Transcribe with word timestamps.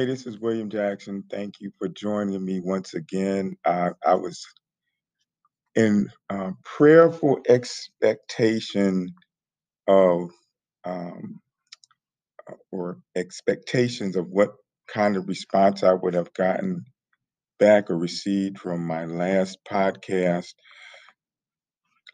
Hey, 0.00 0.06
this 0.06 0.24
is 0.24 0.38
William 0.38 0.70
Jackson. 0.70 1.24
Thank 1.30 1.60
you 1.60 1.72
for 1.78 1.86
joining 1.86 2.42
me 2.42 2.60
once 2.60 2.94
again. 2.94 3.58
I, 3.66 3.90
I 4.02 4.14
was 4.14 4.42
in 5.74 6.08
uh, 6.30 6.52
prayerful 6.64 7.40
expectation 7.46 9.10
of 9.86 10.30
um, 10.86 11.40
or 12.72 13.00
expectations 13.14 14.16
of 14.16 14.28
what 14.30 14.54
kind 14.88 15.18
of 15.18 15.28
response 15.28 15.82
I 15.82 15.92
would 15.92 16.14
have 16.14 16.32
gotten 16.32 16.86
back 17.58 17.90
or 17.90 17.98
received 17.98 18.58
from 18.58 18.86
my 18.86 19.04
last 19.04 19.58
podcast 19.70 20.54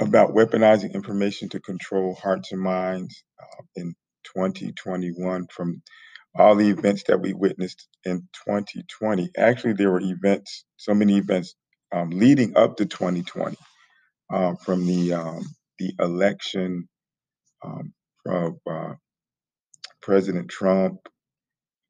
about 0.00 0.34
weaponizing 0.34 0.92
information 0.92 1.50
to 1.50 1.60
control 1.60 2.16
hearts 2.20 2.50
and 2.50 2.60
minds 2.60 3.22
uh, 3.40 3.62
in 3.76 3.94
2021 4.34 5.46
from 5.52 5.82
all 6.38 6.56
the 6.56 6.70
events 6.70 7.04
that 7.04 7.20
we 7.20 7.34
witnessed 7.34 7.88
in 8.04 8.28
2020. 8.46 9.30
Actually, 9.38 9.74
there 9.74 9.90
were 9.90 10.00
events, 10.02 10.64
so 10.76 10.94
many 10.94 11.18
events 11.18 11.54
um, 11.94 12.10
leading 12.10 12.56
up 12.56 12.76
to 12.78 12.86
2020, 12.86 13.56
um, 14.32 14.56
from 14.56 14.86
the 14.86 15.14
um, 15.14 15.44
the 15.78 15.94
election 16.00 16.88
um, 17.64 17.94
of 18.26 18.56
uh, 18.70 18.94
President 20.02 20.50
Trump, 20.50 21.00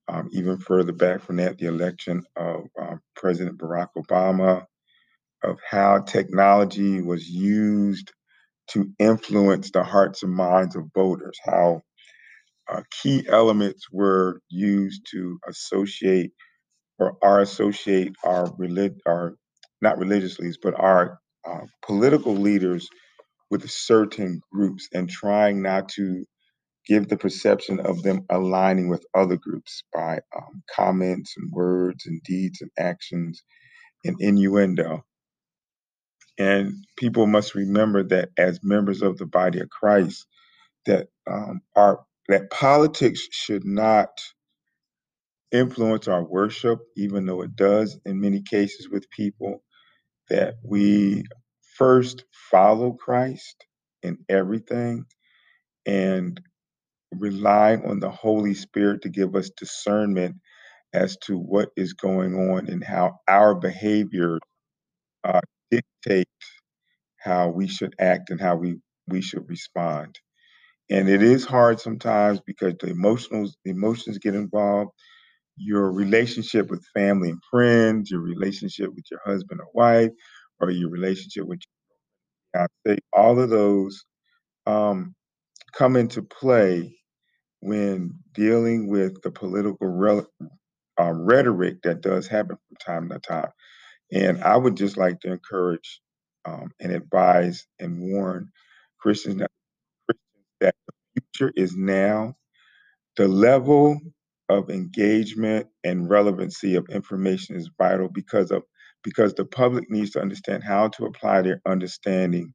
um, 0.09 0.28
even 0.32 0.59
further 0.59 0.92
back 0.92 1.23
from 1.23 1.37
that, 1.37 1.59
the 1.59 1.66
election 1.66 2.24
of 2.37 2.66
uh, 2.80 2.96
President 3.16 3.59
Barack 3.59 3.88
Obama, 3.98 4.65
of 5.45 5.59
how 5.68 6.01
technology 6.01 7.02
was 7.02 7.28
used 7.28 8.13
to 8.70 8.90
influence 8.98 9.70
the 9.73 9.85
hearts 9.85 10.23
and 10.23 10.32
minds 10.35 10.76
of 10.76 10.85
voters, 10.95 11.38
how 11.45 11.82
uh, 12.70 12.82
key 13.02 13.26
elements 13.28 13.86
were 13.92 14.40
used 14.50 15.02
to 15.12 15.38
associate 15.48 16.32
or 16.98 17.16
are 17.23 17.40
associate 17.40 18.14
our 18.24 18.52
relig- 18.58 19.00
our 19.06 19.36
not 19.82 19.98
religious 19.98 20.38
leaders, 20.40 20.58
but 20.62 20.74
our 20.80 21.20
uh, 21.48 21.66
political 21.86 22.34
leaders 22.34 22.88
with 23.50 23.70
certain 23.70 24.40
groups 24.52 24.88
and 24.95 25.10
trying 25.10 25.62
not 25.62 25.88
to 25.90 26.24
give 26.86 27.08
the 27.08 27.16
perception 27.18 27.80
of 27.80 28.02
them 28.02 28.24
aligning 28.30 28.88
with 28.88 29.04
other 29.14 29.36
groups 29.36 29.82
by 29.95 30.20
um, 30.36 30.62
comments 30.74 31.34
and 31.36 31.52
words 31.52 32.06
and 32.06 32.23
deeds 32.24 32.60
and 32.62 32.70
actions 32.78 33.42
and 34.04 34.16
innuendo. 34.20 35.04
And 36.38 36.84
people 36.98 37.26
must 37.26 37.54
remember 37.54 38.04
that 38.04 38.30
as 38.38 38.60
members 38.62 39.02
of 39.02 39.18
the 39.18 39.26
body 39.26 39.60
of 39.60 39.70
Christ, 39.70 40.26
that 40.86 41.08
um, 41.30 41.60
our 41.76 42.01
that 42.29 42.51
politics 42.51 43.29
should 43.32 43.65
not 43.66 44.10
influence 45.52 46.09
our 46.09 46.24
worship, 46.24 46.80
even 46.96 47.27
though 47.27 47.43
it 47.43 47.57
does 47.57 47.99
in 48.07 48.21
many 48.21 48.43
cases 48.43 48.88
with 48.91 49.10
people, 49.10 49.63
that 50.30 50.57
we 50.65 51.24
first 51.77 52.24
follow 52.51 52.93
Christ 52.93 53.66
in 54.02 54.19
everything 54.29 55.07
and 55.87 56.41
rely 57.13 57.77
on 57.77 58.01
the 58.01 58.10
Holy 58.10 58.54
Spirit 58.54 59.02
to 59.02 59.10
give 59.10 59.37
us 59.37 59.51
discernment 59.57 60.37
as 60.95 61.16
to 61.24 61.38
what 61.38 61.71
is 61.77 61.95
going 61.95 62.35
on 62.35 62.69
and 62.69 62.85
how 62.85 63.19
our 63.29 63.54
behavior 63.54 64.38
uh, 65.25 65.41
dictate 65.71 66.28
how 67.19 67.49
we 67.50 67.69
should 67.69 67.94
act 68.00 68.31
and 68.31 68.41
how 68.41 68.56
we, 68.56 68.77
we 69.09 69.22
should 69.22 69.49
respond. 69.49 70.19
And 70.91 71.09
it 71.09 71.22
is 71.22 71.44
hard 71.47 71.81
sometimes 71.81 72.41
because 72.47 72.74
the 72.80 72.88
emotional 72.88 73.50
emotions 73.64 74.19
get 74.19 74.34
involved 74.34 74.91
your 75.58 75.92
relationship 75.92 76.70
with 76.70 76.84
family 76.94 77.30
and 77.30 77.42
friends, 77.50 78.10
your 78.10 78.20
relationship 78.22 78.94
with 78.94 79.06
your 79.10 79.20
husband 79.24 79.60
or 79.60 79.69
wife, 79.74 80.10
or 80.60 80.70
your 80.70 80.91
relationship 80.91 81.47
with 81.47 81.60
your 82.54 82.69
fiance, 82.86 83.00
all 83.12 83.41
of 83.41 83.50
those 83.50 84.04
um, 84.66 85.14
come 85.72 85.97
into 85.97 86.22
play 86.22 86.97
when 87.60 88.12
dealing 88.34 88.88
with 88.88 89.22
the 89.22 89.30
political 89.30 89.88
rel- 89.88 90.30
uh, 91.00 91.12
rhetoric 91.12 91.82
that 91.82 92.03
does 92.03 92.28
happen 92.28 92.56
from 92.56 92.76
time 92.84 93.08
to 93.10 93.18
time. 93.20 93.50
And 94.12 94.42
I 94.44 94.56
would 94.56 94.76
just 94.76 94.97
like 94.98 95.20
to 95.22 95.32
encourage 95.32 96.00
um, 96.47 96.70
and 96.80 96.92
advise 96.92 97.66
and 97.80 98.00
warn 98.00 98.50
Christians 99.00 99.42
is 101.56 101.76
now 101.76 102.34
the 103.16 103.28
level 103.28 103.98
of 104.48 104.70
engagement 104.70 105.66
and 105.84 106.08
relevancy 106.10 106.74
of 106.76 106.86
information 106.91 107.56
is 107.56 107.70
vital 107.78 108.08
because 108.08 108.50
of 108.50 108.62
because 109.04 109.34
the 109.34 109.44
public 109.44 109.91
needs 109.91 110.10
to 110.12 110.20
understand 110.20 110.62
how 110.64 110.88
to 110.88 111.04
apply 111.06 111.42
their 111.42 111.60
understanding 111.66 112.52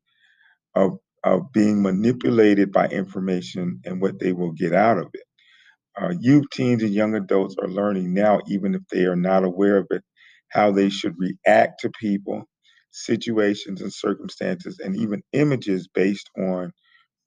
of 0.75 1.00
of 1.24 1.52
being 1.53 1.81
manipulated 1.84 2.72
by 2.72 2.88
information 2.88 3.81
and 3.86 4.02
what 4.02 4.19
they 4.19 4.34
will 4.34 4.53
get 4.53 4.74
out 4.74 4.98
of 4.98 5.08
it. 5.13 5.24
Uh, 6.02 6.13
youth, 6.19 6.46
teens, 6.53 6.84
and 6.84 6.94
young 6.94 7.16
adults 7.16 7.56
are 7.62 7.68
learning 7.69 8.13
now, 8.13 8.40
even 8.48 8.75
if 8.75 8.81
they 8.92 9.06
are 9.06 9.16
not 9.16 9.44
aware 9.44 9.78
of 9.78 9.88
it, 9.92 10.03
how 10.50 10.72
they 10.72 10.90
should 10.90 11.16
react 11.19 11.81
to 11.81 11.92
people, 12.00 12.44
situations, 12.92 13.81
and 13.81 13.94
circumstances, 13.94 14.80
and 14.80 14.96
even 14.98 15.22
images 15.34 15.88
based 15.94 16.30
on 16.38 16.72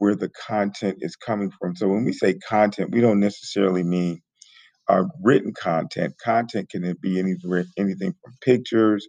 where 0.05 0.17
the 0.17 0.31
content 0.31 0.99
is 1.03 1.17
coming 1.17 1.53
from. 1.61 1.77
So 1.77 1.89
when 1.89 2.05
we 2.05 2.13
say 2.15 2.35
content, 2.35 2.93
we 2.93 3.01
don't 3.03 3.21
necessarily 3.21 3.85
mean 3.85 4.21
uh, 4.89 5.05
written 5.23 5.53
content. 5.55 6.15
Content 6.25 6.71
can 6.71 6.97
be 7.03 7.19
anything, 7.21 7.65
anything 7.79 8.15
from 8.23 8.35
pictures 8.43 9.07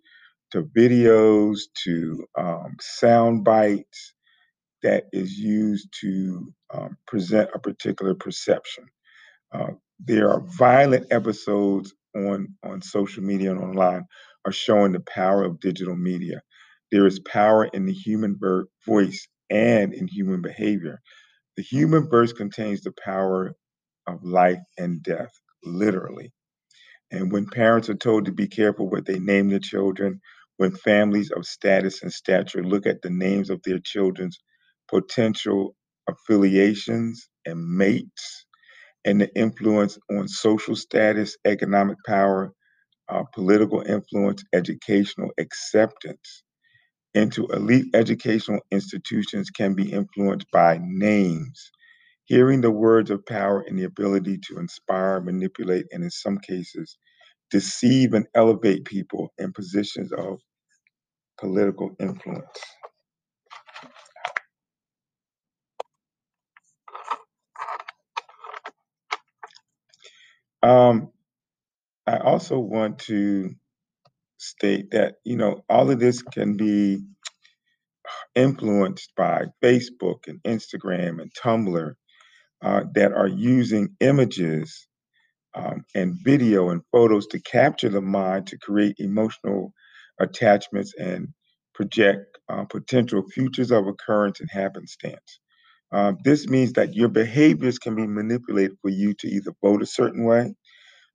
to 0.51 0.63
videos 0.77 1.59
to 1.85 2.25
um, 2.37 2.77
sound 2.81 3.43
bites 3.45 4.13
that 4.83 5.05
is 5.13 5.33
used 5.37 5.89
to 6.01 6.53
um, 6.73 6.97
present 7.07 7.51
a 7.55 7.59
particular 7.59 8.15
perception. 8.15 8.85
Uh, 9.53 9.71
there 9.99 10.31
are 10.31 10.41
violent 10.41 11.07
episodes 11.11 11.93
on 12.15 12.49
on 12.63 12.81
social 12.81 13.23
media 13.23 13.51
and 13.51 13.61
online 13.61 14.05
are 14.45 14.53
showing 14.53 14.93
the 14.93 15.01
power 15.01 15.43
of 15.45 15.61
digital 15.61 15.95
media. 15.97 16.41
There 16.91 17.07
is 17.07 17.19
power 17.21 17.65
in 17.65 17.85
the 17.87 17.93
human 17.93 18.39
voice 18.87 19.27
and 19.49 19.93
in 19.93 20.07
human 20.07 20.41
behavior. 20.41 21.01
The 21.57 21.63
human 21.63 22.07
birth 22.07 22.35
contains 22.35 22.81
the 22.81 22.93
power 23.05 23.53
of 24.07 24.23
life 24.23 24.59
and 24.77 25.03
death, 25.03 25.33
literally. 25.63 26.33
And 27.11 27.31
when 27.31 27.47
parents 27.47 27.89
are 27.89 27.95
told 27.95 28.25
to 28.25 28.31
be 28.31 28.47
careful 28.47 28.89
what 28.89 29.05
they 29.05 29.19
name 29.19 29.49
their 29.49 29.59
children, 29.59 30.21
when 30.57 30.71
families 30.71 31.31
of 31.31 31.45
status 31.45 32.03
and 32.03 32.11
stature 32.11 32.63
look 32.63 32.85
at 32.85 33.01
the 33.01 33.09
names 33.09 33.49
of 33.49 33.61
their 33.63 33.79
children's 33.79 34.39
potential 34.89 35.75
affiliations 36.09 37.29
and 37.45 37.65
mates, 37.77 38.45
and 39.05 39.21
the 39.21 39.35
influence 39.35 39.97
on 40.11 40.27
social 40.27 40.75
status, 40.75 41.37
economic 41.45 41.97
power, 42.05 42.53
uh, 43.09 43.23
political 43.33 43.81
influence, 43.81 44.43
educational 44.53 45.31
acceptance, 45.39 46.43
into 47.15 47.47
elite 47.47 47.87
educational 47.95 48.61
institutions 48.71 49.51
can 49.51 49.75
be 49.75 49.91
influenced 49.93 50.51
by 50.51 50.79
names. 50.83 51.71
Hearing 52.25 52.61
the 52.61 52.71
words 52.71 53.11
of 53.11 53.25
power 53.25 53.61
and 53.61 53.79
the 53.79 53.85
ability 53.85 54.39
to 54.49 54.59
inspire, 54.59 55.21
manipulate, 55.21 55.87
and 55.91 56.03
in 56.03 56.11
some 56.11 56.39
cases, 56.39 56.97
deceive 57.51 58.13
and 58.13 58.27
elevate 58.35 58.85
people 58.85 59.33
in 59.39 59.53
positions 59.53 60.11
of 60.13 60.39
political 61.39 61.95
influence. 61.99 62.59
Um, 70.63 71.11
I 72.07 72.17
also 72.17 72.59
want 72.59 72.99
to 73.01 73.51
state 74.49 74.91
that, 74.91 75.15
you 75.25 75.37
know, 75.37 75.63
all 75.69 75.91
of 75.91 75.99
this 75.99 76.21
can 76.21 76.57
be 76.57 77.03
influenced 78.35 79.11
by 79.17 79.45
Facebook 79.63 80.27
and 80.27 80.41
Instagram 80.43 81.21
and 81.21 81.31
Tumblr 81.33 81.93
uh, 82.63 82.83
that 82.95 83.13
are 83.13 83.27
using 83.27 83.89
images 83.99 84.87
um, 85.55 85.85
and 85.95 86.15
video 86.23 86.69
and 86.69 86.81
photos 86.91 87.27
to 87.27 87.41
capture 87.41 87.89
the 87.89 88.01
mind 88.01 88.47
to 88.47 88.57
create 88.57 88.95
emotional 88.99 89.73
attachments 90.19 90.93
and 90.99 91.29
project 91.73 92.37
uh, 92.49 92.65
potential 92.65 93.23
futures 93.33 93.71
of 93.71 93.87
occurrence 93.87 94.39
and 94.39 94.49
happenstance. 94.51 95.39
Um, 95.91 96.17
this 96.23 96.47
means 96.47 96.73
that 96.73 96.95
your 96.95 97.09
behaviors 97.09 97.79
can 97.79 97.95
be 97.95 98.07
manipulated 98.07 98.77
for 98.81 98.89
you 98.89 99.13
to 99.19 99.27
either 99.27 99.53
vote 99.63 99.81
a 99.81 99.85
certain 99.87 100.25
way, 100.25 100.55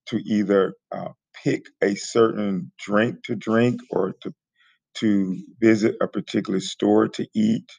to 0.08 0.18
either 0.18 0.74
uh, 0.92 1.10
pick 1.44 1.66
a 1.82 1.94
certain 1.96 2.72
drink 2.78 3.24
to 3.24 3.36
drink, 3.36 3.80
or 3.90 4.14
to 4.22 4.34
to 4.96 5.38
visit 5.60 5.96
a 6.02 6.08
particular 6.08 6.60
store 6.60 7.08
to 7.08 7.26
eat, 7.34 7.70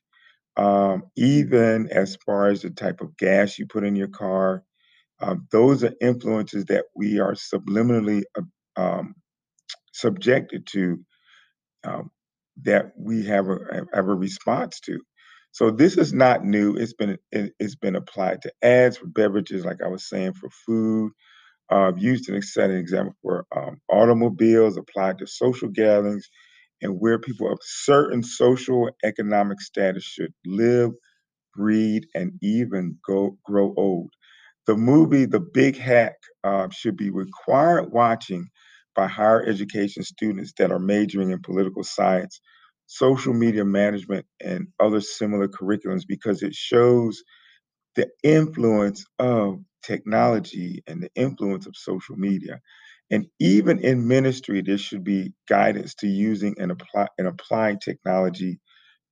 um, 0.58 1.04
even 1.18 1.90
as 1.92 2.18
far 2.26 2.50
as 2.50 2.64
the 2.64 2.72
type 2.72 3.02
of 3.02 3.18
gas 3.18 3.60
you 3.60 3.68
put 3.68 3.86
in 3.86 3.96
your 3.96 4.10
car, 4.10 4.62
Um, 5.22 5.48
those 5.52 5.84
are 5.86 5.96
influences 6.02 6.68
that 6.68 6.86
we 6.96 7.20
are 7.22 7.34
subliminally 7.34 8.24
uh, 8.38 8.82
um, 8.82 9.16
subjected 9.94 10.68
to 10.68 11.00
um, 11.86 12.12
that 12.64 12.94
we 12.98 13.26
have 13.26 13.50
a, 13.50 13.58
have 13.94 14.10
a 14.10 14.16
response 14.16 14.82
to. 14.82 15.00
So 15.52 15.72
this 15.72 15.98
is 15.98 16.14
not 16.14 16.46
new. 16.46 16.76
It's 16.78 16.94
been 16.94 17.18
it, 17.32 17.54
has 17.62 17.76
been 17.76 17.96
applied 17.96 18.44
to 18.44 18.54
ads 18.64 18.98
for 18.98 19.08
beverages, 19.08 19.66
like 19.66 19.82
I 19.84 19.90
was 19.90 20.08
saying, 20.10 20.34
for 20.34 20.50
food. 20.66 21.14
Uh, 21.72 21.94
used 21.98 22.30
an 22.30 22.36
exciting 22.36 22.78
example 22.78 23.16
for 23.24 23.46
um, 23.58 23.82
automobiles, 23.92 24.78
applied 24.78 25.20
to 25.20 25.28
social 25.28 25.70
gatherings, 25.70 26.30
and 26.82 27.00
where 27.00 27.20
people 27.20 27.52
of 27.52 27.60
certain 27.64 28.24
social 28.24 28.90
economic 29.06 29.62
status 29.62 30.04
should 30.04 30.34
live, 30.46 30.92
breed, 31.56 32.06
and 32.16 32.34
even 32.42 32.98
go 33.08 33.38
grow 33.46 33.74
old. 33.78 34.12
The 34.68 34.78
movie 34.78 35.26
The 35.28 35.42
Big 35.42 35.78
Hack 35.78 36.16
uh, 36.46 36.70
should 36.72 36.98
be 36.98 37.12
required 37.12 37.92
watching 37.94 38.50
by 38.96 39.10
higher 39.10 39.44
education 39.44 40.06
students 40.06 40.54
that 40.60 40.72
are 40.72 40.80
majoring 40.80 41.32
in 41.32 41.42
political 41.44 41.84
science, 41.84 42.42
social 42.88 43.34
media 43.36 43.66
management, 43.66 44.26
and 44.42 44.70
other 44.80 45.02
similar 45.02 45.50
curriculums 45.50 46.04
because 46.08 46.44
it 46.44 46.56
shows 46.56 47.24
the 47.96 48.10
influence 48.24 49.06
of 49.20 49.60
technology 49.84 50.84
and 50.88 51.04
the 51.04 51.10
influence 51.16 51.68
of 51.68 51.76
social 51.76 52.16
media. 52.18 52.62
And 53.12 53.28
even 53.40 53.80
in 53.80 54.08
ministry, 54.08 54.62
there 54.62 54.78
should 54.78 55.04
be 55.04 55.34
guidance 55.50 55.96
to 55.96 56.08
using 56.08 56.56
and, 56.60 56.72
apply, 56.72 57.08
and 57.18 57.28
applying 57.28 57.80
technology 57.80 58.60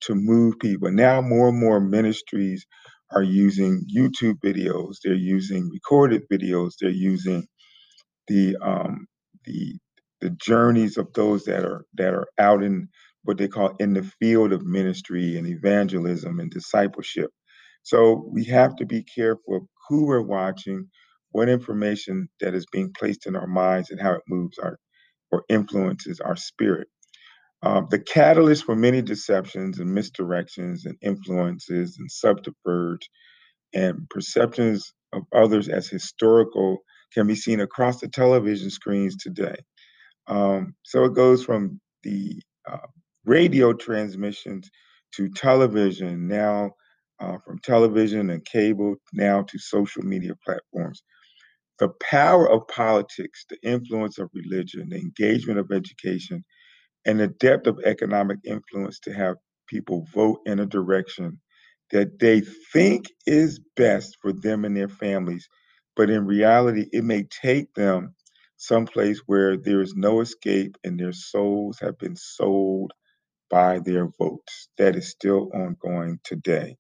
to 0.02 0.16
move 0.16 0.60
people. 0.60 0.92
Now, 0.92 1.22
more 1.22 1.50
and 1.50 1.60
more 1.60 1.80
ministries 1.80 2.66
are 3.12 3.24
using 3.24 3.86
YouTube 3.96 4.40
videos, 4.46 4.98
they're 5.04 5.14
using 5.16 5.70
recorded 5.72 6.24
videos, 6.32 6.72
they're 6.82 6.90
using 6.92 7.48
the 8.28 8.58
um, 8.62 9.08
the 9.46 9.78
the 10.22 10.30
journeys 10.32 10.98
of 10.98 11.12
those 11.14 11.46
that 11.46 11.66
are 11.66 11.86
that 11.96 12.14
are 12.14 12.28
out 12.40 12.64
in 12.64 12.90
what 13.24 13.38
they 13.38 13.48
call 13.48 13.76
in 13.80 13.94
the 13.94 14.04
field 14.20 14.54
of 14.54 14.66
ministry 14.66 15.38
and 15.38 15.48
evangelism 15.48 16.40
and 16.40 16.52
discipleship. 16.52 17.32
So 17.84 18.30
we 18.32 18.46
have 18.46 18.76
to 18.78 18.86
be 18.86 19.04
careful 19.04 19.58
of 19.58 19.64
who 19.90 20.06
we're 20.08 20.22
watching, 20.22 20.88
what 21.32 21.50
information 21.50 22.30
that 22.42 22.54
is 22.56 22.66
being 22.72 22.94
placed 22.98 23.28
in 23.28 23.36
our 23.36 23.48
minds, 23.48 23.92
and 23.92 24.02
how 24.02 24.14
it 24.14 24.24
moves 24.30 24.60
our 24.60 24.80
or 25.32 25.44
influences 25.50 26.20
our 26.22 26.36
spirit. 26.38 26.88
Um, 27.64 27.88
the 27.92 28.00
catalyst 28.00 28.66
for 28.66 28.76
many 28.76 29.02
deceptions 29.02 29.80
and 29.80 29.90
misdirections 29.98 30.86
and 30.86 30.96
influences 31.02 31.98
and 32.00 32.12
subterfuge 32.12 33.10
and 33.74 34.10
perceptions 34.10 34.94
of 35.14 35.24
others 35.36 35.70
as 35.70 35.90
historical 35.90 36.80
can 37.14 37.28
be 37.28 37.36
seen 37.36 37.62
across 37.62 38.02
the 38.02 38.10
television 38.10 38.72
screens 38.72 39.18
today. 39.18 39.58
Um, 40.28 40.76
so 40.84 41.06
it 41.06 41.16
goes 41.16 41.46
from 41.46 41.82
the 42.04 42.42
uh, 42.72 42.88
radio 43.26 43.74
transmissions 43.74 44.70
to 45.16 45.30
television, 45.30 46.28
now 46.28 46.72
uh, 47.22 47.38
from 47.46 47.60
television 47.60 48.30
and 48.32 48.46
cable, 48.46 48.96
now 49.14 49.44
to 49.44 49.60
social 49.60 50.04
media 50.04 50.34
platforms. 50.46 51.04
The 51.80 51.90
power 52.02 52.50
of 52.50 52.68
politics, 52.68 53.46
the 53.50 53.58
influence 53.64 54.20
of 54.20 54.30
religion, 54.34 54.90
the 54.90 54.98
engagement 54.98 55.60
of 55.60 55.72
education, 55.72 56.46
and 57.06 57.20
the 57.20 57.30
depth 57.30 57.68
of 57.68 57.80
economic 57.86 58.40
influence 58.46 59.00
to 59.02 59.14
have 59.14 59.38
people 59.68 60.08
vote 60.14 60.42
in 60.48 60.60
a 60.60 60.68
direction 60.68 61.40
that 61.92 62.20
they 62.20 62.42
think 62.74 63.08
is 63.28 63.62
best 63.78 64.18
for 64.22 64.34
them 64.34 64.66
and 64.66 64.78
their 64.78 64.90
families, 64.90 65.50
but 65.96 66.10
in 66.12 66.26
reality, 66.28 66.88
it 66.94 67.06
may 67.06 67.24
take 67.26 67.74
them 67.76 68.16
someplace 68.58 69.22
where 69.28 69.58
there 69.58 69.82
is 69.82 69.96
no 69.96 70.22
escape 70.22 70.78
and 70.86 71.00
their 71.00 71.14
souls 71.14 71.80
have 71.82 72.00
been 72.00 72.18
sold 72.18 72.94
by 73.52 73.80
their 73.80 74.08
votes. 74.20 74.70
That 74.80 74.96
is 74.98 75.10
still 75.10 75.52
ongoing 75.54 76.20
today. 76.26 76.78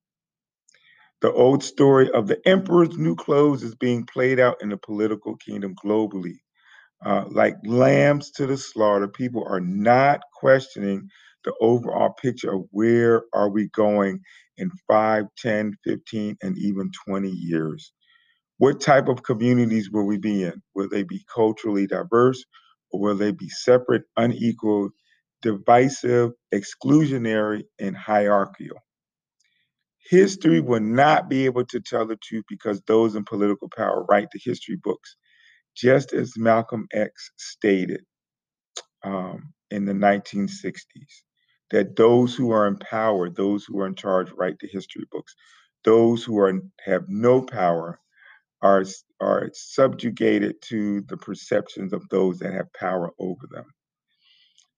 The 1.21 1.31
old 1.33 1.63
story 1.63 2.11
of 2.11 2.27
the 2.27 2.39
emperor's 2.47 2.97
new 2.97 3.15
clothes 3.15 3.63
is 3.63 3.75
being 3.75 4.05
played 4.05 4.39
out 4.39 4.57
in 4.61 4.69
the 4.69 4.77
political 4.77 5.35
kingdom 5.37 5.75
globally. 5.83 6.37
Uh, 7.05 7.25
like 7.29 7.55
lambs 7.65 8.31
to 8.31 8.47
the 8.47 8.57
slaughter, 8.57 9.07
people 9.07 9.45
are 9.47 9.61
not 9.61 10.21
questioning 10.35 11.09
the 11.45 11.53
overall 11.61 12.13
picture 12.21 12.53
of 12.53 12.65
where 12.71 13.23
are 13.33 13.49
we 13.49 13.69
going 13.69 14.19
in 14.57 14.71
5, 14.87 15.25
10, 15.37 15.73
15, 15.85 16.37
and 16.43 16.57
even 16.59 16.91
20 17.07 17.29
years. 17.29 17.93
What 18.59 18.81
type 18.81 19.09
of 19.09 19.23
communities 19.23 19.91
will 19.91 20.07
we 20.07 20.17
be 20.19 20.43
in? 20.43 20.61
Will 20.75 20.89
they 20.89 21.03
be 21.03 21.25
culturally 21.33 21.87
diverse 21.87 22.45
or 22.91 23.01
will 23.01 23.15
they 23.17 23.31
be 23.33 23.49
separate, 23.49 24.03
unequal, 24.17 24.91
divisive, 25.43 26.31
exclusionary, 26.53 27.63
and 27.79 27.97
hierarchical? 27.97 28.79
History 30.09 30.59
will 30.59 30.79
not 30.79 31.29
be 31.29 31.45
able 31.45 31.65
to 31.65 31.79
tell 31.79 32.07
the 32.07 32.17
truth 32.17 32.45
because 32.49 32.81
those 32.87 33.15
in 33.15 33.23
political 33.25 33.69
power 33.75 34.05
write 34.09 34.29
the 34.33 34.39
history 34.43 34.77
books, 34.83 35.15
just 35.75 36.13
as 36.13 36.33
Malcolm 36.37 36.87
X 36.91 37.31
stated 37.37 38.01
um, 39.03 39.53
in 39.69 39.85
the 39.85 39.93
1960s 39.93 40.81
that 41.71 41.95
those 41.95 42.35
who 42.35 42.51
are 42.51 42.67
in 42.67 42.77
power, 42.77 43.29
those 43.29 43.65
who 43.65 43.79
are 43.79 43.87
in 43.87 43.95
charge, 43.95 44.31
write 44.31 44.57
the 44.59 44.67
history 44.67 45.05
books. 45.11 45.35
Those 45.85 46.23
who 46.23 46.39
are 46.39 46.59
have 46.85 47.05
no 47.07 47.41
power 47.41 47.99
are 48.61 48.85
are 49.21 49.49
subjugated 49.53 50.61
to 50.63 51.01
the 51.01 51.17
perceptions 51.17 51.93
of 51.93 52.07
those 52.09 52.39
that 52.39 52.53
have 52.53 52.73
power 52.73 53.11
over 53.19 53.47
them. 53.51 53.65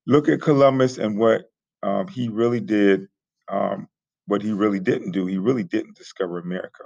Look 0.05 0.29
at 0.29 0.41
Columbus 0.41 0.97
and 0.97 1.17
what 1.17 1.43
um, 1.83 2.07
he 2.07 2.27
really 2.27 2.59
did. 2.59 3.07
Um, 3.49 3.87
what 4.27 4.41
he 4.43 4.53
really 4.53 4.79
didn't 4.81 5.11
do. 5.11 5.27
He 5.27 5.37
really 5.39 5.63
didn't 5.63 5.97
discover 5.97 6.39
America. 6.39 6.83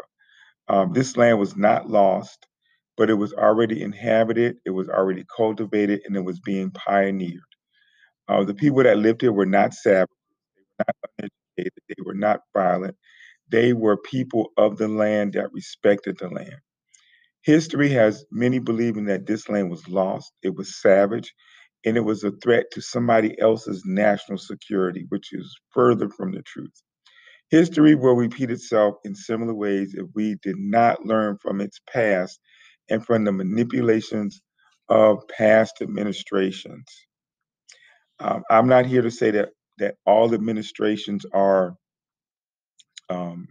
Um, 0.70 0.94
this 0.94 1.18
land 1.18 1.40
was 1.40 1.58
not 1.58 1.90
lost, 1.90 2.48
but 2.98 3.12
it 3.12 3.16
was 3.16 3.34
already 3.34 3.84
inhabited. 3.84 4.58
It 4.66 4.72
was 4.72 4.90
already 4.90 5.26
cultivated, 5.36 6.02
and 6.06 6.18
it 6.18 6.26
was 6.26 6.42
being 6.42 6.72
pioneered. 6.72 7.42
Uh, 8.30 8.44
the 8.46 8.56
people 8.56 8.84
that 8.84 8.98
lived 9.00 9.22
here 9.22 9.34
were 9.34 9.46
not 9.48 9.74
savage, 9.74 10.10
they 10.58 10.64
were 10.64 10.86
not 10.88 11.30
uneducated, 11.58 11.84
they 11.90 12.04
were 12.06 12.16
not 12.16 12.42
violent. 12.56 12.98
They 13.52 13.74
were 13.74 13.98
people 13.98 14.52
of 14.58 14.78
the 14.78 14.88
land 14.90 15.34
that 15.34 15.54
respected 15.54 16.18
the 16.20 16.30
land. 16.30 16.58
History 17.44 17.90
has 17.92 18.26
many 18.32 18.60
believing 18.60 19.06
that 19.06 19.28
this 19.28 19.50
land 19.50 19.72
was 19.72 19.88
lost, 19.90 20.34
it 20.44 20.56
was 20.56 20.82
savage, 20.82 21.34
and 21.86 21.98
it 21.98 22.02
was 22.02 22.24
a 22.24 22.32
threat 22.44 22.66
to 22.74 22.82
somebody 22.82 23.40
else's 23.40 23.84
national 23.86 24.40
security, 24.40 25.06
which 25.10 25.34
is 25.34 25.56
further 25.74 26.10
from 26.10 26.34
the 26.34 26.44
truth. 26.44 26.74
History 27.52 27.96
will 27.96 28.16
repeat 28.16 28.52
itself 28.52 28.96
in 29.06 29.16
similar 29.16 29.54
ways 29.56 29.96
if 29.98 30.08
we 30.16 30.38
did 30.44 30.58
not 30.58 31.06
learn 31.06 31.38
from 31.42 31.62
its 31.62 31.80
past 31.92 32.40
and 32.90 33.06
from 33.06 33.26
the 33.26 33.32
manipulations 33.32 34.42
of 34.90 35.24
past 35.30 35.82
administrations. 35.82 36.86
Um, 38.20 38.44
I'm 38.52 38.68
not 38.68 38.88
here 38.88 39.04
to 39.04 39.12
say 39.12 39.32
that 39.34 39.50
that 39.80 39.96
all 40.06 40.34
administrations 40.34 41.26
are 41.34 41.76
um, 43.10 43.48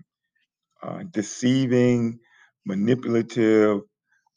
uh, 0.82 1.04
deceiving, 1.12 2.20
manipulative, 2.66 3.80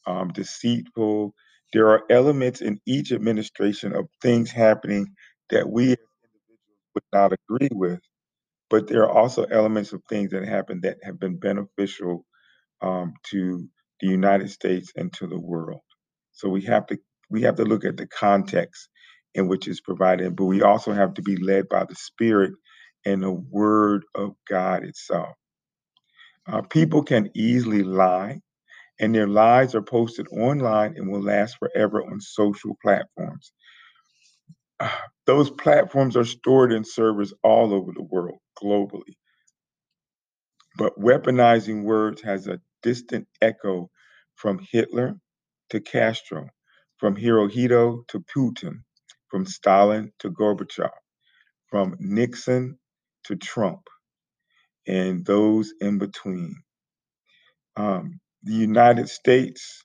um, 0.08 0.30
deceitful. 0.30 1.34
There 1.74 1.90
are 1.90 2.04
elements 2.12 2.62
in 2.62 2.82
each 2.88 3.14
administration 3.14 3.96
of 3.96 4.08
things 4.22 4.52
happening 4.52 5.08
that 5.52 5.70
we 5.70 5.94
as 5.94 5.98
individuals 6.24 6.90
would 6.96 7.04
not 7.14 7.34
agree 7.34 7.70
with, 7.72 8.02
but 8.70 8.88
there 8.88 9.04
are 9.04 9.12
also 9.12 9.46
elements 9.46 9.94
of 9.94 10.04
things 10.10 10.32
that 10.32 10.46
happen 10.48 10.82
that 10.84 10.98
have 11.04 11.20
been 11.20 11.38
beneficial 11.38 12.26
um, 12.82 13.14
to 13.32 13.68
the 14.02 14.08
United 14.08 14.50
States 14.52 14.92
and 14.96 15.12
to 15.14 15.28
the 15.28 15.40
world. 15.40 15.82
So 16.34 16.50
we 16.50 16.62
have 16.64 16.88
to 16.88 17.00
we 17.30 17.44
have 17.44 17.56
to 17.58 17.66
look 17.66 17.86
at 17.86 17.98
the 17.98 18.08
context 18.08 18.90
in 19.36 19.48
which 19.48 19.68
it's 19.68 19.82
provided, 19.82 20.36
but 20.36 20.46
we 20.46 20.62
also 20.64 20.94
have 20.94 21.16
to 21.16 21.22
be 21.22 21.38
led 21.38 21.70
by 21.70 21.86
the 21.86 21.96
Spirit 21.96 22.54
and 23.06 23.24
the 23.24 23.32
Word 23.32 24.06
of 24.16 24.34
God 24.50 24.84
itself. 24.86 25.36
Uh, 26.48 26.62
people 26.64 27.04
can 27.04 27.30
easily 27.36 27.84
lie, 27.84 28.42
and 29.00 29.16
their 29.16 29.28
lies 29.28 29.76
are 29.76 29.84
posted 29.84 30.28
online 30.32 30.96
and 30.98 31.12
will 31.12 31.24
last 31.24 31.58
forever 31.60 32.04
on 32.04 32.22
social 32.22 32.78
platforms. 32.84 33.54
Those 35.28 35.52
platforms 35.52 36.18
are 36.18 36.26
stored 36.26 36.74
in 36.74 36.86
servers 36.86 37.34
all 37.44 37.74
over 37.74 37.92
the 37.94 38.04
world, 38.04 38.40
globally. 38.62 39.16
But 40.78 41.00
weaponizing 41.00 41.84
words 41.84 42.22
has 42.24 42.48
a 42.48 42.62
distant 42.84 43.28
echo 43.42 43.90
from 44.36 44.60
Hitler 44.72 45.16
to 45.72 45.80
Castro, 45.82 46.48
from 46.98 47.16
Hirohito 47.16 48.08
to 48.10 48.22
Putin, 48.36 48.80
from 49.30 49.46
Stalin 49.46 50.14
to 50.20 50.32
Gorbachev, 50.32 50.92
from 51.70 51.96
Nixon 52.00 52.80
to 53.26 53.36
Trump, 53.38 53.82
and 54.88 55.26
those 55.26 55.74
in 55.82 56.00
between. 56.00 56.56
Um, 57.78 58.20
the 58.44 58.54
United 58.54 59.10
States 59.10 59.84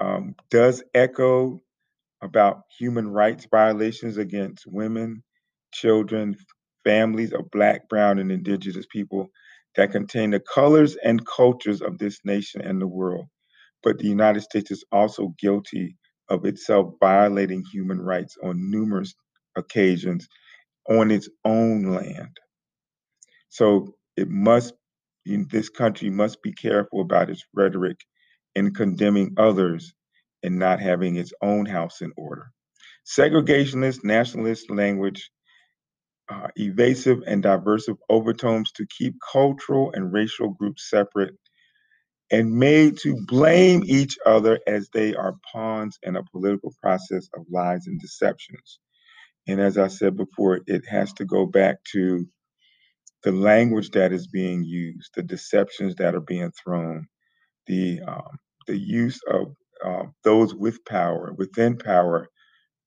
um, 0.00 0.36
does 0.50 0.84
echo 0.94 1.62
about 2.24 2.62
human 2.78 3.08
rights 3.10 3.48
violations 3.50 4.18
against 4.18 4.66
women, 4.68 5.24
children, 5.74 6.36
families 6.84 7.34
of 7.34 7.50
Black, 7.52 7.88
Brown, 7.90 8.20
and 8.20 8.32
Indigenous 8.32 8.86
people 8.92 9.30
that 9.76 9.92
contain 9.92 10.32
the 10.32 10.40
colors 10.40 10.96
and 11.04 11.26
cultures 11.26 11.82
of 11.82 11.98
this 11.98 12.20
nation 12.24 12.62
and 12.62 12.82
the 12.82 12.88
world. 12.88 13.26
But 13.82 13.98
the 13.98 14.08
United 14.08 14.42
States 14.42 14.70
is 14.72 14.84
also 14.92 15.34
guilty 15.40 15.96
of 16.30 16.46
itself 16.46 16.94
violating 17.00 17.64
human 17.72 18.00
rights 18.00 18.36
on 18.44 18.70
numerous 18.70 19.14
occasions 19.56 20.28
on 20.90 21.10
its 21.10 21.28
own 21.44 21.84
land. 21.84 22.36
So 23.50 23.96
it 24.16 24.28
must, 24.28 24.74
this 25.26 25.70
country 25.70 26.10
must 26.10 26.42
be 26.42 26.52
careful 26.52 27.02
about 27.02 27.30
its 27.30 27.44
rhetoric 27.54 27.98
in 28.54 28.74
condemning 28.74 29.34
others 29.38 29.94
and 30.44 30.58
not 30.60 30.80
having 30.80 31.16
its 31.16 31.32
own 31.42 31.66
house 31.66 32.02
in 32.02 32.12
order. 32.18 32.48
Segregationist, 33.06 34.04
nationalist 34.04 34.70
language, 34.70 35.30
uh, 36.30 36.48
evasive 36.56 37.20
and 37.26 37.42
diversive 37.42 37.98
overtones 38.10 38.72
to 38.72 38.86
keep 38.98 39.14
cultural 39.32 39.92
and 39.94 40.12
racial 40.12 40.50
groups 40.50 40.90
separate 40.90 41.34
and 42.32 42.52
made 42.52 42.98
to 42.98 43.16
blame 43.28 43.84
each 43.86 44.18
other 44.26 44.60
as 44.68 44.90
they 44.94 45.14
are 45.14 45.36
pawns 45.52 45.98
in 46.04 46.16
a 46.16 46.24
political 46.32 46.74
process 46.82 47.28
of 47.36 47.46
lies 47.50 47.86
and 47.88 48.00
deceptions. 48.00 48.80
And 49.48 49.60
as 49.60 49.78
I 49.78 49.88
said 49.88 50.16
before, 50.16 50.60
it 50.66 50.84
has 50.88 51.12
to 51.14 51.26
go 51.26 51.46
back 51.46 51.78
to 51.92 52.26
the 53.24 53.32
language 53.32 53.90
that 53.92 54.12
is 54.12 54.28
being 54.28 54.64
used, 54.64 55.10
the 55.16 55.22
deceptions 55.22 55.96
that 55.96 56.14
are 56.14 56.20
being 56.20 56.52
thrown, 56.52 57.06
the 57.66 58.00
um, 58.06 58.38
the 58.66 58.78
use 58.78 59.20
of 59.30 59.54
uh, 59.84 60.04
those 60.24 60.54
with 60.54 60.84
power, 60.86 61.34
within 61.38 61.78
power, 61.78 62.28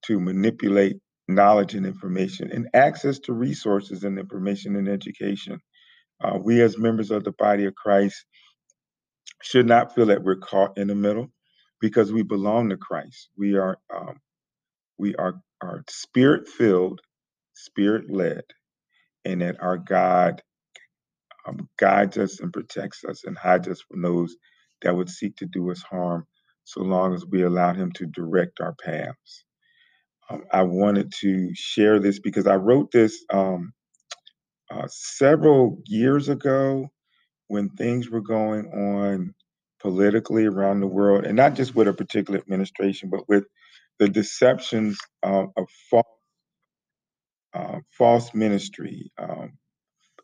to 0.06 0.20
manipulate 0.20 0.98
knowledge 1.28 1.76
and 1.76 1.86
information 1.86 2.52
and 2.52 2.70
access 2.74 3.20
to 3.20 3.34
resources 3.34 4.04
and 4.06 4.20
information 4.20 4.76
and 4.78 4.90
education. 4.90 5.60
Uh, 6.24 6.38
we, 6.42 6.62
as 6.62 6.78
members 6.78 7.12
of 7.12 7.24
the 7.24 7.34
body 7.34 7.66
of 7.66 7.76
Christ, 7.76 8.26
should 9.44 9.68
not 9.68 9.96
feel 9.96 10.08
that 10.08 10.24
we're 10.24 10.38
caught 10.38 10.78
in 10.78 10.88
the 10.88 10.96
middle 10.96 11.30
because 11.82 12.14
we 12.14 12.24
belong 12.24 12.70
to 12.70 12.78
Christ. 12.78 13.30
We 13.38 13.58
are 13.58 13.78
um, 13.96 14.20
we 14.98 15.16
are 15.16 15.36
are 15.62 15.84
spirit 15.90 16.48
filled, 16.48 17.02
spirit 17.56 18.12
led, 18.12 18.44
and 19.26 19.42
that 19.42 19.62
our 19.62 19.78
God 19.78 20.42
um, 21.48 21.70
guides 21.80 22.18
us 22.18 22.42
and 22.42 22.54
protects 22.54 23.06
us 23.06 23.26
and 23.26 23.38
hides 23.38 23.70
us 23.70 23.82
from 23.82 24.04
those 24.04 24.36
that 24.84 24.96
would 24.96 25.10
seek 25.10 25.38
to 25.38 25.48
do 25.48 25.72
us 25.72 25.84
harm, 25.84 26.28
so 26.68 26.84
long 26.84 27.16
as 27.16 27.26
we 27.26 27.44
allow 27.44 27.74
Him 27.74 27.94
to 27.94 28.08
direct 28.08 28.62
our 28.62 28.76
paths. 28.76 29.46
Um, 30.30 30.46
I 30.54 30.64
wanted 30.64 31.14
to 31.22 31.52
share 31.56 32.00
this 32.00 32.20
because 32.20 32.48
I 32.48 32.56
wrote 32.58 32.92
this 32.92 33.26
um, 33.34 33.74
uh, 34.72 34.88
several 34.90 35.80
years 35.88 36.30
ago 36.30 36.90
when 37.50 37.70
things 37.72 38.10
were 38.12 38.22
going 38.22 38.68
on 38.68 39.36
politically 39.82 40.46
around 40.48 40.82
the 40.82 40.88
world, 40.88 41.26
and 41.26 41.38
not 41.38 41.56
just 41.56 41.76
with 41.76 41.90
a 41.90 41.94
particular 41.94 42.40
administration, 42.40 43.12
but 43.12 43.30
with 43.30 43.46
the 44.00 44.10
deceptions 44.10 44.98
uh, 45.24 45.46
of 45.58 45.70
false, 45.92 46.06
uh, 47.54 47.80
false 47.98 48.34
ministry, 48.36 49.12
um, 49.20 49.54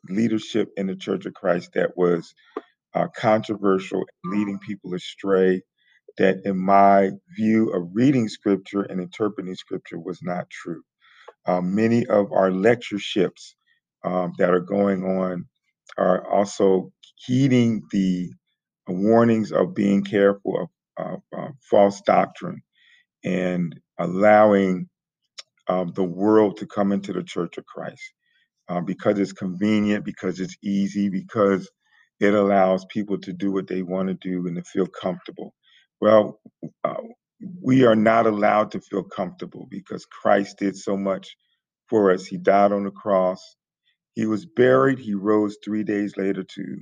leadership 0.10 0.70
in 0.78 0.88
the 0.88 0.96
Church 0.98 1.26
of 1.26 1.34
Christ 1.34 1.72
that 1.76 1.98
was 1.98 2.34
uh, 2.96 3.08
controversial, 3.16 4.04
leading 4.26 4.60
people 4.60 4.96
astray. 4.96 5.64
That, 6.18 6.42
in 6.46 6.58
my 6.58 7.12
view 7.36 7.72
of 7.72 7.90
reading 7.94 8.30
scripture 8.30 8.84
and 8.84 9.02
interpreting 9.02 9.56
scripture, 9.56 10.00
was 10.00 10.22
not 10.24 10.50
true. 10.50 10.84
Uh, 11.48 11.62
many 11.62 12.08
of 12.08 12.32
our 12.34 12.52
lectureships 12.52 13.56
um, 14.06 14.34
that 14.40 14.52
are 14.52 14.62
going 14.62 15.04
on 15.04 15.48
are 15.98 16.28
also 16.30 16.94
heeding 17.18 17.84
the 17.92 18.32
warnings 18.88 19.52
of 19.54 19.76
being 19.76 20.04
careful 20.04 20.70
of, 21.00 21.06
of 21.08 21.22
uh, 21.38 21.50
false 21.70 22.02
doctrine 22.02 22.64
and 23.26 23.80
allowing 24.00 24.90
um, 25.70 25.94
the 25.96 26.04
world 26.04 26.58
to 26.58 26.68
come 26.68 26.92
into 26.94 27.14
the 27.14 27.24
church 27.24 27.58
of 27.58 27.66
Christ 27.66 28.04
uh, 28.70 28.82
because 28.82 29.20
it's 29.20 29.34
convenient, 29.34 30.06
because 30.06 30.40
it's 30.40 30.58
easy, 30.64 31.10
because 31.10 31.70
it 32.20 32.34
allows 32.34 32.86
people 32.86 33.20
to 33.20 33.34
do 33.34 33.52
what 33.52 33.68
they 33.68 33.82
want 33.84 34.10
to 34.10 34.16
do 34.16 34.48
and 34.48 34.56
to 34.58 34.64
feel 34.64 34.88
comfortable. 34.88 35.54
Well, 36.02 36.40
uh, 36.84 36.96
we 37.62 37.86
are 37.86 37.96
not 37.96 38.28
allowed 38.28 38.72
to 38.72 38.82
feel 38.82 39.04
comfortable 39.04 39.68
because 39.70 40.06
Christ 40.06 40.58
did 40.60 40.78
so 40.78 40.98
much 40.98 41.36
for 41.90 42.12
us. 42.12 42.26
He 42.26 42.38
died 42.38 42.72
on 42.72 42.84
the 42.84 42.92
cross. 42.92 43.56
He 44.16 44.26
was 44.28 44.46
buried. 44.46 45.00
He 45.00 45.16
rose 45.16 45.58
three 45.64 45.84
days 45.84 46.18
later 46.18 46.44
to 46.44 46.78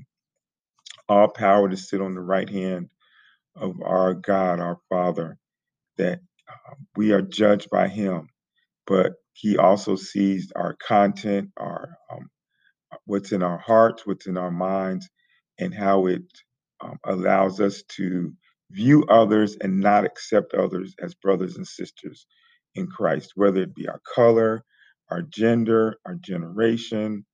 all 1.10 1.30
power 1.30 1.70
to 1.70 1.78
sit 1.78 2.02
on 2.02 2.16
the 2.16 2.22
right 2.22 2.50
hand 2.50 2.90
of 3.56 3.76
our 3.84 4.16
God, 4.16 4.60
our 4.60 4.78
Father, 4.90 5.38
that 5.98 6.20
uh, 6.50 6.76
we 6.96 7.14
are 7.14 7.22
judged 7.24 7.70
by 7.72 7.88
Him, 7.90 8.30
but 8.88 9.14
He 9.34 9.58
also 9.58 9.96
sees 9.98 10.52
our 10.56 10.76
content, 10.76 11.52
our 11.58 11.90
um, 12.12 12.30
what's 13.06 13.32
in 13.32 13.44
our 13.44 13.58
hearts, 13.60 14.06
what's 14.06 14.28
in 14.28 14.38
our 14.38 14.52
minds, 14.52 15.10
and 15.60 15.74
how 15.74 16.08
it 16.08 16.24
um, 16.82 16.98
allows 17.06 17.60
us 17.62 17.84
to 17.98 18.34
view 18.74 19.06
others 19.10 19.58
and 19.62 19.80
not 19.82 20.06
accept 20.06 20.54
others 20.56 20.96
as 21.04 21.16
brothers 21.16 21.58
and 21.58 21.68
sisters 21.68 22.28
in 22.76 22.88
Christ, 22.88 23.34
whether 23.36 23.62
it 23.64 23.76
be 23.76 23.88
our 23.90 24.02
color, 24.16 24.64
our 25.12 25.24
gender, 25.24 25.98
our 26.06 26.16
generation, 26.16 27.26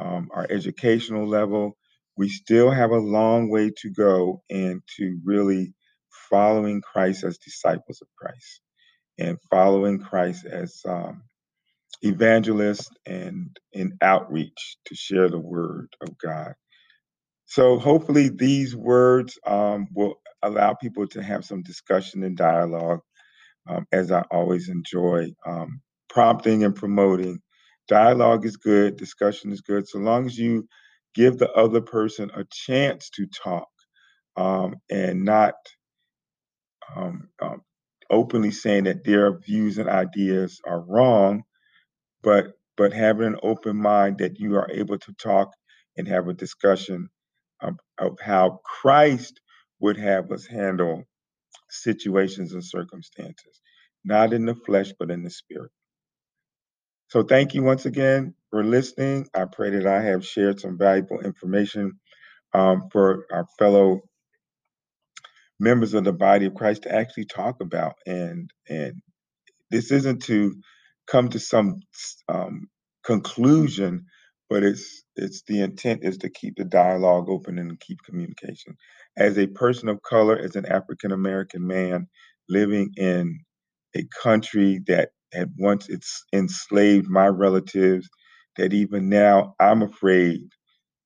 um, 0.00 0.30
our 0.34 0.46
educational 0.50 1.28
level. 1.28 1.78
We 2.16 2.30
still 2.30 2.70
have 2.70 2.92
a 2.92 2.98
long 2.98 3.50
way 3.50 3.72
to 3.82 3.90
go 3.90 4.42
into 4.50 5.20
really 5.24 5.74
following 6.30 6.82
Christ 6.82 7.24
as 7.24 7.38
disciples 7.38 8.00
of 8.02 8.08
Christ 8.18 8.62
and 9.18 9.38
following 9.50 10.00
Christ 10.00 10.46
as 10.46 10.82
um, 10.88 11.22
evangelists 12.02 12.90
and 13.06 13.56
in 13.72 13.98
outreach 14.02 14.76
to 14.86 14.94
share 14.94 15.28
the 15.28 15.40
word 15.40 15.88
of 16.02 16.16
God. 16.18 16.54
So 17.46 17.78
hopefully 17.78 18.28
these 18.30 18.76
words 18.76 19.38
um, 19.46 19.88
will 19.94 20.16
allow 20.42 20.74
people 20.74 21.06
to 21.08 21.22
have 21.22 21.44
some 21.44 21.62
discussion 21.62 22.24
and 22.24 22.36
dialogue, 22.36 23.00
um, 23.68 23.86
as 23.92 24.12
I 24.12 24.22
always 24.30 24.68
enjoy 24.68 25.32
um, 25.46 25.80
prompting 26.10 26.64
and 26.64 26.74
promoting. 26.76 27.40
Dialogue 27.88 28.46
is 28.46 28.56
good, 28.58 28.96
discussion 28.96 29.52
is 29.52 29.62
good, 29.62 29.88
so 29.88 29.98
long 29.98 30.26
as 30.26 30.38
you 30.38 30.68
give 31.14 31.38
the 31.38 31.52
other 31.52 31.82
person 31.82 32.30
a 32.34 32.44
chance 32.50 33.10
to 33.10 33.26
talk 33.28 33.68
um, 34.36 34.76
and 34.90 35.24
not 35.24 35.54
um, 36.96 37.28
um, 37.42 37.62
openly 38.10 38.50
saying 38.50 38.84
that 38.84 39.04
their 39.04 39.38
views 39.40 39.78
and 39.78 39.88
ideas 39.90 40.60
are 40.66 40.80
wrong, 40.82 41.44
but 42.22 42.48
but 42.76 42.92
having 42.92 43.28
an 43.28 43.36
open 43.42 43.76
mind 43.76 44.18
that 44.18 44.40
you 44.40 44.56
are 44.56 44.70
able 44.72 44.98
to 44.98 45.12
talk 45.14 45.52
and 45.96 46.08
have 46.08 46.28
a 46.28 46.34
discussion 46.34 47.08
of, 47.60 47.74
of 47.98 48.18
how 48.20 48.60
Christ 48.64 49.40
would 49.80 49.98
have 49.98 50.32
us 50.32 50.46
handle 50.46 51.04
situations 51.70 52.52
and 52.54 52.64
circumstances, 52.64 53.60
not 54.04 54.32
in 54.34 54.46
the 54.46 54.54
flesh, 54.54 54.92
but 54.98 55.10
in 55.10 55.24
the 55.24 55.30
spirit. 55.30 55.72
So, 57.08 57.22
thank 57.24 57.54
you 57.54 57.62
once 57.62 57.86
again 57.86 58.34
for 58.50 58.64
listening. 58.64 59.28
I 59.34 59.46
pray 59.46 59.70
that 59.70 59.86
I 59.86 60.02
have 60.02 60.26
shared 60.26 60.60
some 60.60 60.78
valuable 60.78 61.20
information 61.20 62.00
um, 62.54 62.88
for 62.92 63.26
our 63.32 63.46
fellow 63.58 64.02
members 65.60 65.94
of 65.94 66.04
the 66.04 66.12
body 66.12 66.46
of 66.46 66.54
Christ 66.54 66.82
to 66.84 66.94
actually 66.94 67.26
talk 67.26 67.60
about. 67.60 67.94
And 68.06 68.50
and 68.68 68.94
this 69.70 69.92
isn't 69.92 70.24
to 70.24 70.56
come 71.08 71.30
to 71.30 71.40
some 71.40 71.80
um, 72.28 72.68
conclusion, 73.04 74.06
but 74.50 74.64
it's 74.64 75.04
it's 75.16 75.42
the 75.48 75.62
intent 75.62 76.04
is 76.04 76.18
to 76.18 76.30
keep 76.30 76.56
the 76.56 76.64
dialogue 76.64 77.28
open 77.30 77.58
and 77.58 77.80
keep 77.80 77.98
communication. 78.04 78.76
As 79.18 79.38
a 79.38 79.48
person 79.48 79.88
of 79.90 80.02
color, 80.02 80.38
as 80.38 80.56
an 80.56 80.66
African 80.66 81.12
American 81.12 81.66
man 81.66 82.08
living 82.48 82.92
in 82.96 83.40
a 83.96 84.04
country 84.22 84.80
that 84.88 85.10
had 85.34 85.52
once 85.58 85.88
it's 85.90 86.24
enslaved 86.34 87.08
my 87.08 87.28
relatives, 87.28 88.08
that 88.56 88.74
even 88.74 89.08
now 89.10 89.54
I'm 89.60 89.82
afraid 89.82 90.42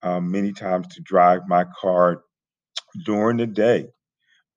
um, 0.03 0.33
many 0.33 0.53
times 0.53 0.89
to 0.89 1.03
drive 1.03 1.43
my 1.49 1.67
car 1.81 2.23
during 3.07 3.39
the 3.39 3.47
day 3.49 3.87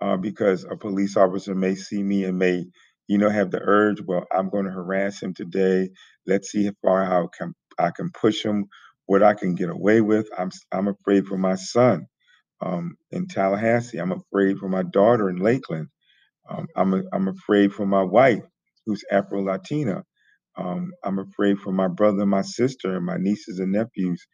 uh, 0.02 0.18
because 0.18 0.64
a 0.64 0.76
police 0.76 1.18
officer 1.18 1.56
may 1.56 1.76
see 1.76 2.02
me 2.04 2.24
and 2.26 2.38
may, 2.38 2.66
you 3.08 3.18
know, 3.18 3.30
have 3.30 3.52
the 3.52 3.60
urge. 3.62 4.02
Well, 4.02 4.26
I'm 4.36 4.50
going 4.50 4.66
to 4.66 4.72
harass 4.72 5.22
him 5.22 5.34
today. 5.34 5.90
Let's 6.26 6.52
see 6.52 6.66
how 6.66 6.72
far 6.84 7.06
how 7.06 7.28
can 7.38 7.54
I 7.80 7.92
can 7.92 8.12
push 8.12 8.44
him, 8.44 8.68
what 9.08 9.24
I 9.24 9.34
can 9.36 9.56
get 9.56 9.70
away 9.70 10.02
with. 10.02 10.30
I'm 10.38 10.52
I'm 10.72 10.88
afraid 10.90 11.28
for 11.28 11.38
my 11.38 11.56
son 11.56 12.08
um, 12.62 12.96
in 13.12 13.28
Tallahassee. 13.28 13.98
I'm 14.00 14.12
afraid 14.12 14.58
for 14.58 14.70
my 14.70 14.84
daughter 14.84 15.30
in 15.30 15.38
Lakeland. 15.38 15.88
Um, 16.50 16.68
I'm, 16.76 16.94
a, 16.94 17.04
I'm 17.14 17.28
afraid 17.28 17.74
for 17.74 17.86
my 17.86 18.04
wife, 18.04 18.44
who's 18.86 19.04
Afro 19.12 19.44
Latina. 19.44 20.04
Um, 20.58 20.92
I'm 21.04 21.20
afraid 21.20 21.60
for 21.60 21.72
my 21.74 21.88
brother 21.88 22.22
and 22.24 22.32
my 22.32 22.44
sister 22.44 22.96
and 22.96 23.06
my 23.06 23.18
nieces 23.18 23.60
and 23.60 23.72
nephews, 23.74 24.26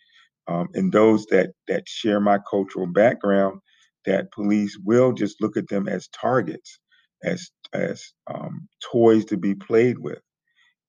um, 0.48 0.70
and 0.76 0.92
those 0.92 1.26
that 1.28 1.52
that 1.68 1.84
share 1.88 2.20
my 2.22 2.40
cultural 2.50 2.88
background. 2.88 3.62
That 4.06 4.32
police 4.32 4.78
will 4.84 5.14
just 5.14 5.42
look 5.42 5.58
at 5.58 5.68
them 5.70 5.88
as 5.88 6.10
targets, 6.10 6.80
as 7.24 7.52
as 7.74 8.04
um, 8.34 8.68
toys 8.92 9.26
to 9.26 9.38
be 9.38 9.56
played 9.56 10.00
with, 10.00 10.22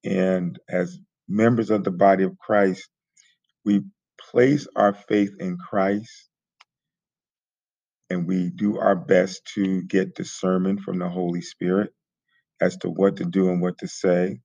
and 0.05 0.59
as 0.69 0.99
members 1.33 1.71
of 1.71 1.85
the 1.85 1.93
body 1.93 2.25
of 2.25 2.39
Christ, 2.39 2.89
we 3.65 3.83
place 4.33 4.67
our 4.77 4.95
faith 4.95 5.33
in 5.41 5.59
Christ 5.59 6.29
and 8.11 8.27
we 8.27 8.51
do 8.51 8.79
our 8.79 8.97
best 8.97 9.43
to 9.55 9.83
get 9.83 10.15
discernment 10.15 10.81
from 10.81 10.99
the 10.99 11.09
Holy 11.09 11.43
Spirit 11.43 11.91
as 12.61 12.77
to 12.79 12.89
what 12.91 13.17
to 13.19 13.25
do 13.25 13.51
and 13.51 13.63
what 13.63 13.79
to 13.79 13.89
say. 13.89 14.41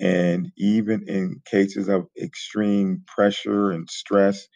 And 0.00 0.52
even 0.58 1.04
in 1.08 1.42
cases 1.46 1.88
of 1.88 2.06
extreme 2.20 3.04
pressure 3.06 3.70
and 3.72 3.88
stress, 3.90 4.48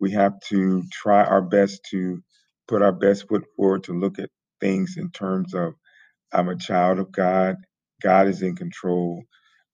we 0.00 0.12
have 0.12 0.34
to 0.50 0.84
try 0.92 1.24
our 1.24 1.42
best 1.42 1.82
to 1.92 2.22
put 2.68 2.82
our 2.82 2.92
best 2.92 3.28
foot 3.28 3.44
forward 3.56 3.84
to 3.84 3.92
look 3.98 4.18
at 4.18 4.30
things 4.60 4.96
in 4.98 5.10
terms 5.10 5.54
of 5.54 5.74
I'm 6.32 6.48
a 6.48 6.56
child 6.56 7.00
of 7.00 7.12
God, 7.12 7.56
God 8.02 8.28
is 8.28 8.42
in 8.42 8.56
control. 8.56 9.24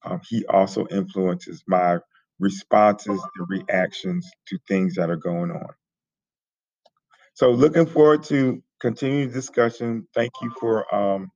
Um, 0.05 0.21
he 0.29 0.47
also 0.47 0.87
influences 0.89 1.65
my 1.67 1.99
responses 2.41 3.21
and 3.37 3.49
reactions 3.49 4.31
to 4.49 4.59
things 4.69 4.97
that 4.97 5.11
are 5.11 5.17
going 5.17 5.51
on. 5.53 5.71
So 7.35 7.51
looking 7.53 7.87
forward 7.87 8.25
to 8.25 8.63
continuing 8.81 9.31
discussion. 9.31 10.09
Thank 10.15 10.33
you 10.43 10.53
for 10.61 10.93
um, 10.95 11.31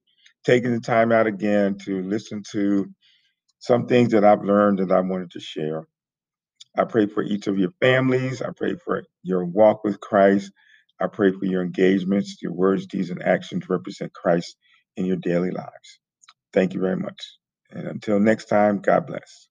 taking 0.45 0.73
the 0.73 0.81
time 0.81 1.13
out 1.13 1.27
again 1.27 1.79
to 1.85 2.03
listen 2.03 2.43
to 2.53 2.87
some 3.61 3.87
things 3.87 4.13
that 4.13 4.25
I've 4.25 4.45
learned 4.45 4.81
that 4.81 4.93
I 4.93 5.01
wanted 5.01 5.33
to 5.33 5.41
share. 5.41 5.87
I 6.79 6.85
pray 6.85 7.07
for 7.07 7.23
each 7.23 7.47
of 7.49 7.59
your 7.59 7.73
families. 7.81 8.43
I 8.43 8.51
pray 8.57 8.77
for 8.77 9.05
your 9.23 9.45
walk 9.45 9.85
with 9.85 10.01
Christ. 10.01 10.53
I 11.01 11.09
pray 11.09 11.33
for 11.33 11.45
your 11.47 11.63
engagements, 11.63 12.39
your 12.43 12.53
words, 12.53 12.87
deeds, 12.87 13.11
and 13.11 13.23
actions 13.23 13.69
represent 13.69 14.13
Christ 14.15 14.57
in 14.97 15.07
your 15.07 15.17
daily 15.17 15.51
lives. 15.51 16.01
Thank 16.53 16.75
you 16.75 16.81
very 16.81 16.97
much. 16.97 17.23
And 17.71 17.87
until 17.89 18.21
next 18.21 18.47
time, 18.47 18.81
God 18.81 19.07
bless. 19.07 19.49